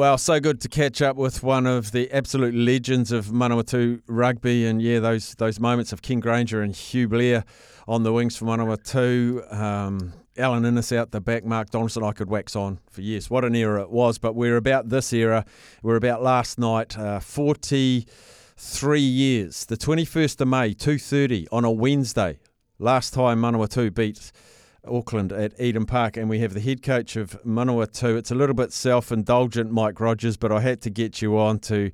[0.00, 4.64] Well, so good to catch up with one of the absolute legends of Manawatu rugby,
[4.64, 7.44] and yeah, those those moments of Ken Granger and Hugh Blair
[7.86, 9.52] on the wings for Manawatu.
[9.52, 12.02] Um, Alan Innes out the back, Mark Donaldson.
[12.02, 13.28] I could wax on for years.
[13.28, 14.16] What an era it was!
[14.16, 15.44] But we're about this era.
[15.82, 16.96] We're about last night.
[16.96, 19.66] Uh, Forty-three years.
[19.66, 22.38] The twenty-first of May, two thirty on a Wednesday.
[22.78, 24.32] Last time Manawatu beat
[24.86, 28.16] Auckland at Eden Park, and we have the head coach of Manawatu.
[28.16, 31.58] It's a little bit self indulgent, Mike Rogers, but I had to get you on
[31.60, 31.90] to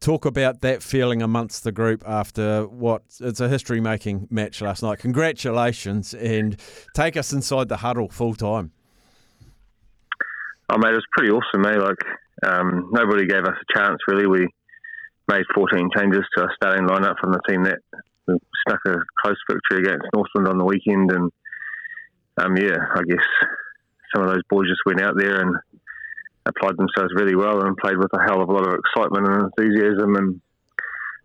[0.00, 4.82] talk about that feeling amongst the group after what it's a history making match last
[4.82, 4.98] night.
[4.98, 6.56] Congratulations, and
[6.94, 8.72] take us inside the huddle full time.
[10.70, 11.78] Oh, mate, it was pretty awesome, mate.
[11.78, 11.98] Like,
[12.46, 14.26] um, nobody gave us a chance, really.
[14.26, 14.48] We
[15.28, 17.78] made 14 changes to our starting lineup from the team that
[18.66, 21.30] snuck a close victory against Northland on the weekend, and
[22.38, 23.24] um, yeah, I guess
[24.14, 25.56] some of those boys just went out there and
[26.46, 29.42] applied themselves really well and played with a hell of a lot of excitement and
[29.44, 30.40] enthusiasm and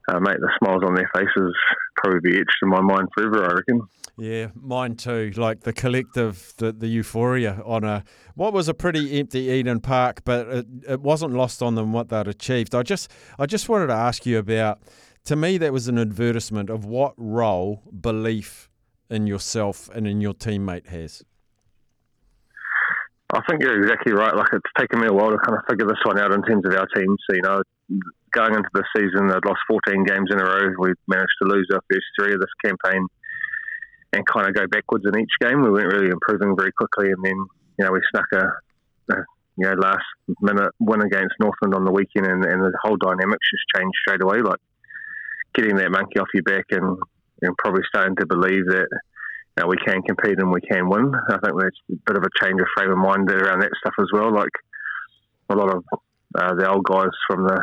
[0.10, 1.54] uh, the smiles on their faces
[1.98, 3.44] probably be etched in my mind forever.
[3.44, 3.82] I reckon.
[4.18, 5.32] Yeah, mine too.
[5.36, 8.04] Like the collective, the, the euphoria on a
[8.36, 12.10] what was a pretty empty Eden Park, but it, it wasn't lost on them what
[12.10, 12.74] they'd achieved.
[12.74, 14.80] I just I just wanted to ask you about.
[15.26, 18.70] To me, that was an advertisement of what role belief
[19.10, 21.24] in yourself and in your teammate has?
[23.34, 24.34] I think you're exactly right.
[24.36, 26.64] Like it's taken me a while to kind of figure this one out in terms
[26.66, 27.16] of our team.
[27.30, 27.62] So you know,
[28.32, 30.72] going into the season, they'd lost 14 games in a row.
[30.80, 33.06] We managed to lose our first three of this campaign,
[34.14, 35.62] and kind of go backwards in each game.
[35.62, 37.36] We weren't really improving very quickly, and then
[37.80, 39.24] you know we snuck a, a
[39.58, 40.08] you know last
[40.42, 44.24] minute win against Northland on the weekend, and, and the whole dynamics just changed straight
[44.24, 44.40] away.
[44.40, 44.60] Like
[45.54, 46.98] getting that monkey off your back and
[47.42, 48.88] and probably starting to believe that
[49.58, 51.12] you know, we can compete and we can win.
[51.30, 53.94] I think there's a bit of a change of frame of mind around that stuff
[54.00, 54.34] as well.
[54.34, 54.54] Like
[55.50, 55.84] a lot of
[56.36, 57.60] uh, the old guys from the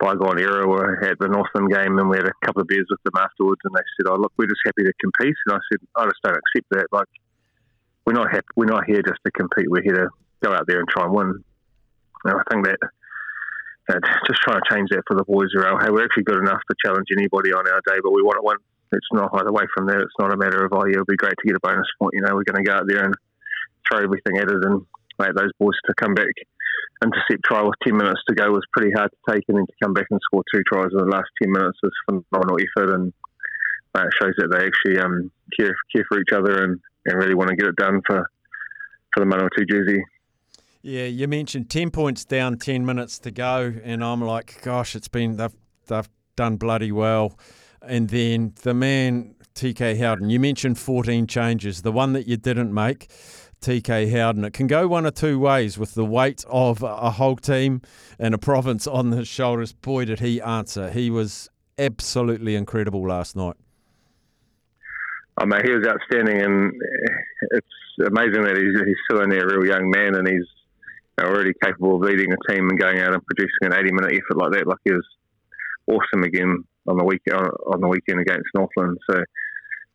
[0.00, 3.02] bygone era were at the Northland game and we had a couple of beers with
[3.04, 5.80] them afterwards and they said, "Oh look, we're just happy to compete." And I said,
[5.96, 6.86] "I just don't accept that.
[6.90, 7.10] Like
[8.04, 8.48] we're not happy.
[8.56, 9.70] We're not here just to compete.
[9.70, 10.08] We're here to
[10.42, 11.44] go out there and try and win."
[12.24, 12.78] And I think that
[13.90, 15.82] uh, just trying to change that for the boys around.
[15.82, 18.46] Hey, we're actually good enough to challenge anybody on our day, but we want to
[18.46, 18.58] win
[18.92, 20.00] it's not right away from there.
[20.00, 22.14] It's not a matter of oh yeah, it'll be great to get a bonus point.
[22.14, 23.14] You know, we're going to go out there and
[23.88, 24.86] throw everything at it and
[25.18, 26.34] make those boys to come back.
[27.02, 29.72] Intercept try with ten minutes to go was pretty hard to take, and then to
[29.82, 33.12] come back and score two tries in the last ten minutes was phenomenal effort, and
[33.94, 37.50] uh, shows that they actually um, care care for each other and, and really want
[37.50, 38.30] to get it done for
[39.12, 40.02] for the Manawatu jersey.
[40.82, 45.08] Yeah, you mentioned ten points down, ten minutes to go, and I'm like, gosh, it's
[45.08, 45.54] been they've
[45.86, 47.38] they've done bloody well.
[47.86, 51.82] And then the man, TK Howden, you mentioned 14 changes.
[51.82, 53.10] The one that you didn't make,
[53.60, 57.36] TK Howden, it can go one or two ways with the weight of a whole
[57.36, 57.82] team
[58.18, 59.72] and a province on his shoulders.
[59.72, 60.90] Boy, did he answer.
[60.90, 61.48] He was
[61.78, 63.56] absolutely incredible last night.
[65.40, 66.72] Oh, mean, he was outstanding, and
[67.52, 67.66] it's
[68.06, 70.46] amazing that he's, he's still only a real young man and he's
[71.20, 74.36] already capable of leading a team and going out and producing an 80 minute effort
[74.36, 74.66] like that.
[74.66, 75.06] Like he was
[75.86, 78.98] awesome again on the week on the weekend against Northland.
[79.10, 79.18] So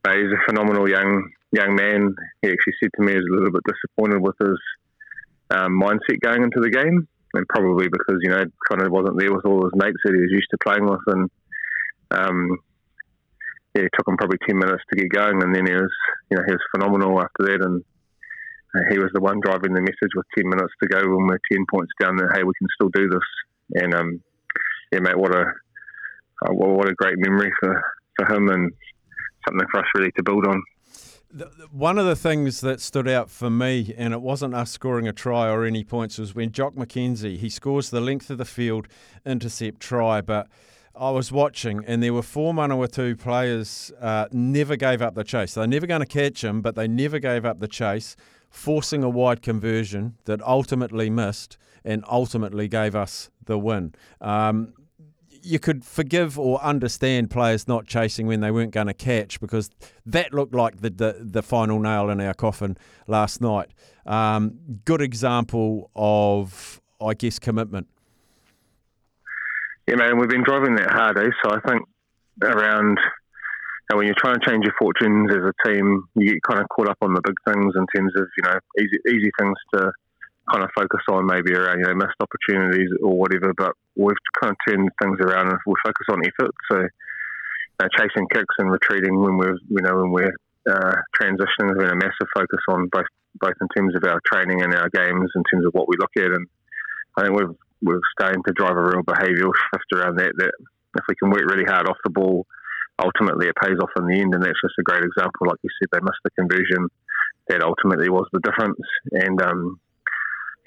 [0.05, 2.15] uh, he's a phenomenal young young man.
[2.41, 4.59] He actually said to me he was a little bit disappointed with his
[5.51, 9.33] um, mindset going into the game, and probably because you know kind of wasn't there
[9.33, 11.29] with all his mates that he was used to playing with, and
[12.11, 12.57] um,
[13.75, 15.93] yeah, it took him probably ten minutes to get going, and then he was
[16.31, 17.83] you know he was phenomenal after that, and
[18.75, 21.47] uh, he was the one driving the message with ten minutes to go when we're
[21.51, 22.17] ten points down.
[22.17, 24.21] That hey, we can still do this, and um,
[24.91, 25.45] yeah, mate, what a
[26.45, 27.83] uh, well, what a great memory for,
[28.15, 28.71] for him and
[29.47, 30.61] something for us really to build on.
[31.71, 35.13] One of the things that stood out for me, and it wasn't us scoring a
[35.13, 38.87] try or any points, was when Jock McKenzie he scores the length of the field
[39.25, 40.47] intercept try, but.
[40.99, 45.53] I was watching, and there were four Manawatu players uh, never gave up the chase.
[45.53, 48.15] They're never going to catch him, but they never gave up the chase,
[48.49, 53.93] forcing a wide conversion that ultimately missed and ultimately gave us the win.
[54.21, 54.73] Um,
[55.47, 59.69] you could forgive or understand players not chasing when they weren't going to catch because
[60.05, 62.77] that looked like the, the, the final nail in our coffin
[63.07, 63.69] last night.
[64.05, 67.87] Um, good example of, I guess, commitment.
[69.87, 71.29] Yeah, man, we've been driving that hard, eh?
[71.43, 71.87] So I think
[72.43, 72.99] around
[73.89, 76.67] and when you're trying to change your fortunes as a team, you get kind of
[76.69, 79.91] caught up on the big things in terms of you know easy easy things to
[80.51, 83.53] kind of focus on maybe around you know missed opportunities or whatever.
[83.57, 86.55] But we've kind of turned things around and we focus on effort.
[86.71, 86.87] So
[87.79, 90.35] uh, chasing kicks and retreating when we're you know when we're
[90.69, 93.07] uh, transitioning has been a massive focus on both
[93.39, 96.11] both in terms of our training and our games in terms of what we look
[96.17, 96.31] at.
[96.31, 96.47] And
[97.17, 100.33] I think we've we're starting to drive a real behavioural shift around that.
[100.37, 100.51] That
[100.97, 102.45] if we can work really hard off the ball,
[102.99, 104.33] ultimately it pays off in the end.
[104.33, 105.47] And that's just a great example.
[105.47, 106.89] Like you said, they missed the conversion.
[107.49, 108.81] That ultimately was the difference.
[109.11, 109.79] And um,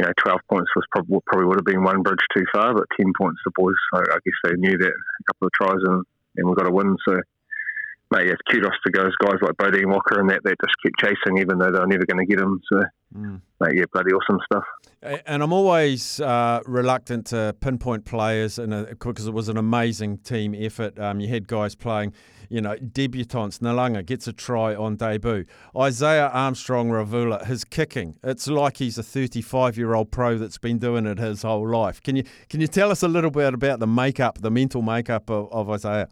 [0.00, 2.86] you know, 12 points was probably probably would have been one bridge too far, but
[2.96, 3.76] 10 points the boys.
[3.92, 6.02] I, I guess they knew that a couple of tries and,
[6.36, 6.96] and we got a win.
[7.06, 7.20] So
[8.10, 11.38] mate, yeah, kudos to those guys like Bodie Walker and that that just keep chasing,
[11.38, 12.60] even though they're never going to get him.
[12.72, 12.82] So,
[13.16, 13.40] mm.
[13.60, 14.64] mate, yeah, bloody awesome stuff.
[15.26, 20.54] And I'm always uh, reluctant to pinpoint players, and because it was an amazing team
[20.56, 20.98] effort.
[20.98, 22.12] Um, you had guys playing,
[22.48, 23.60] you know, debutants.
[23.60, 25.44] Nalanga gets a try on debut.
[25.76, 30.78] Isaiah Armstrong Ravula, his kicking, it's like he's a 35 year old pro that's been
[30.78, 32.02] doing it his whole life.
[32.02, 35.30] Can you can you tell us a little bit about the makeup, the mental makeup
[35.30, 36.08] of, of Isaiah?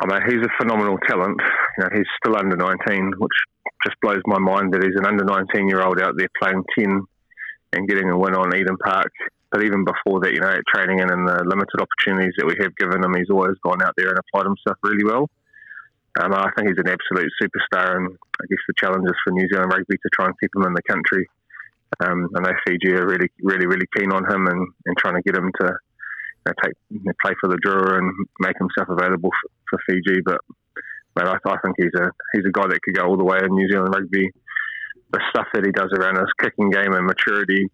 [0.00, 1.38] I mean, he's a phenomenal talent.
[1.78, 3.38] You know, he's still under 19, which
[3.86, 7.00] just blows my mind that he's an under 19 year old out there playing 10
[7.74, 9.12] and getting a win on Eden Park.
[9.52, 12.74] But even before that, you know, training in and the limited opportunities that we have
[12.76, 15.30] given him, he's always gone out there and applied himself really well.
[16.20, 19.46] Um, I think he's an absolute superstar, and I guess the challenge is for New
[19.48, 21.26] Zealand rugby to try and keep him in the country.
[22.00, 25.22] Um, I know Fiji are really, really, really keen on him and, and trying to
[25.22, 25.78] get him to
[26.46, 30.20] know, take play for the Drua and make himself available for, for Fiji.
[30.24, 30.40] But
[31.16, 33.38] man, I, I, think he's a he's a guy that could go all the way
[33.42, 34.30] in New Zealand rugby.
[35.12, 37.70] The stuff that he does around his kicking game and maturity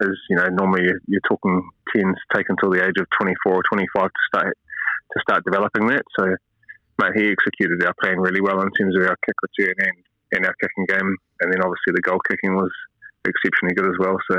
[0.00, 1.62] is, you know, normally you're, you're talking
[1.94, 6.04] tens take until the age of 24 or 25 to start to start developing that.
[6.18, 6.24] So,
[7.00, 9.96] mate, he executed our plan really well in terms of our kick return and,
[10.32, 12.72] and our kicking game, and then obviously the goal kicking was
[13.24, 14.16] exceptionally good as well.
[14.30, 14.36] So,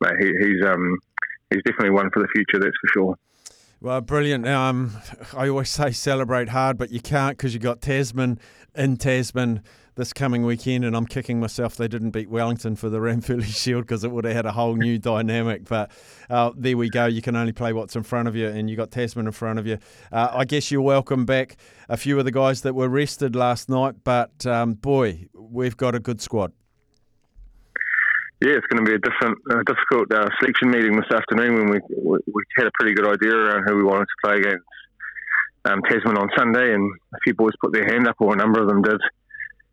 [0.00, 0.98] mate, he, he's um
[1.50, 2.58] he's definitely one for the future.
[2.58, 3.18] That's for sure.
[3.80, 4.46] Well, brilliant.
[4.46, 4.96] Um,
[5.36, 8.40] I always say celebrate hard, but you can't because you got Tasman
[8.74, 9.62] in Tasman
[9.94, 13.84] this coming weekend, and I'm kicking myself they didn't beat Wellington for the Ranfurly Shield
[13.84, 15.64] because it would have had a whole new dynamic.
[15.64, 15.92] But
[16.28, 17.06] uh, there we go.
[17.06, 19.60] You can only play what's in front of you, and you got Tasman in front
[19.60, 19.78] of you.
[20.10, 21.56] Uh, I guess you're welcome back
[21.88, 25.94] a few of the guys that were rested last night, but um, boy, we've got
[25.94, 26.52] a good squad
[28.40, 31.70] yeah, it's going to be a different, uh, difficult uh, selection meeting this afternoon when
[31.70, 34.64] we, we, we had a pretty good idea around who we wanted to play against
[35.64, 38.60] um, Tasman on Sunday, and a few boys put their hand up, or a number
[38.62, 39.00] of them did,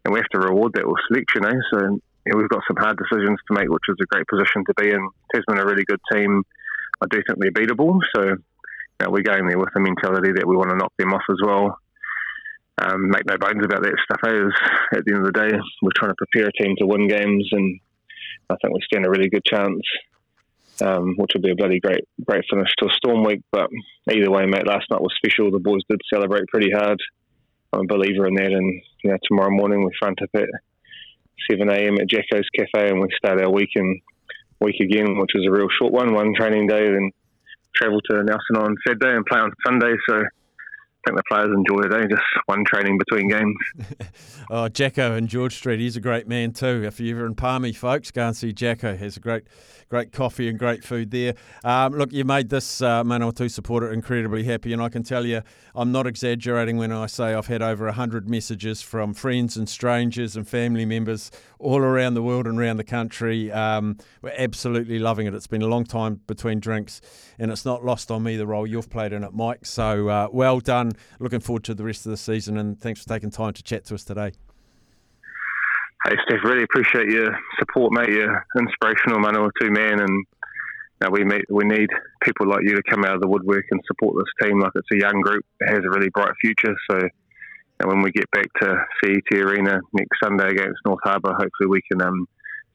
[0.03, 1.45] and we have to reward that with selection.
[1.45, 1.61] Eh?
[1.71, 4.73] So yeah, we've got some hard decisions to make, which is a great position to
[4.81, 5.09] be in.
[5.33, 6.41] Tasman are a really good team.
[7.01, 10.47] I do think they're beatable, so you know, we're going there with the mentality that
[10.47, 11.77] we want to knock them off as well.
[12.81, 14.19] Um, make no bones about that stuff.
[14.25, 14.97] Eh?
[14.97, 15.53] At the end of the day,
[15.83, 17.79] we're trying to prepare a team to win games and
[18.49, 19.81] I think we stand a really good chance,
[20.81, 23.41] um, which will be a bloody great great finish to a storm week.
[23.51, 23.69] But
[24.11, 25.51] either way, mate, last night was special.
[25.51, 26.99] The boys did celebrate pretty hard.
[27.73, 28.51] I'm a believer in that.
[28.51, 30.49] And you know, tomorrow morning we front up at
[31.49, 31.97] 7 a.m.
[31.99, 34.01] at Jacko's Cafe, and we start our week in
[34.59, 37.11] week again, which is a real short one, one training day, then
[37.75, 39.93] travel to Nelson on Saturday and play on Sunday.
[40.07, 40.23] So
[41.05, 42.07] think the players enjoy it, eh?
[42.09, 43.55] Just one training between games.
[44.49, 46.83] oh, Jacko and George Street, he's a great man too.
[46.83, 48.95] If you're ever in Palmy, folks, go and see Jacko.
[48.95, 49.43] He's a great,
[49.89, 51.35] great coffee and great food there.
[51.63, 55.41] Um, look, you made this uh, Manawatu supporter incredibly happy, and I can tell you,
[55.75, 60.35] I'm not exaggerating when I say I've had over 100 messages from friends and strangers
[60.35, 63.51] and family members all around the world and around the country.
[63.51, 65.33] Um, we're absolutely loving it.
[65.33, 67.01] It's been a long time between drinks,
[67.37, 69.65] and it's not lost on me the role you've played in it, Mike.
[69.65, 70.93] So uh, well done.
[71.19, 73.85] Looking forward to the rest of the season, and thanks for taking time to chat
[73.85, 74.31] to us today.
[76.05, 78.09] Hey, Steph, really appreciate your support, mate.
[78.09, 81.89] You're inspirational, Manawatu man, and you know, we meet, we need
[82.21, 84.59] people like you to come out of the woodwork and support this team.
[84.59, 86.75] Like it's a young group that has a really bright future.
[86.89, 86.99] So,
[87.79, 91.81] and when we get back to CET Arena next Sunday against North Harbour, hopefully we
[91.91, 92.27] can um,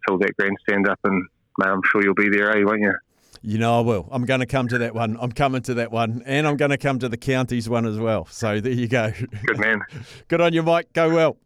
[0.06, 1.22] fill that grandstand up, and
[1.58, 2.64] mate, I'm sure you'll be there, eh?
[2.64, 2.94] Won't you?
[3.42, 4.06] You know I will.
[4.10, 5.16] I'm going to come to that one.
[5.18, 7.98] I'm coming to that one, and I'm going to come to the counties one as
[7.98, 8.26] well.
[8.26, 9.12] So there you go.
[9.46, 9.80] Good man.
[10.28, 10.92] Good on you, Mike.
[10.92, 11.36] Go well.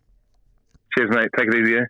[0.96, 1.28] Cheers, mate.
[1.36, 1.76] Take it easy.
[1.76, 1.84] Eh?